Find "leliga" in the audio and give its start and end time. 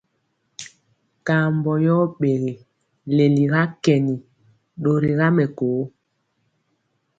3.15-3.61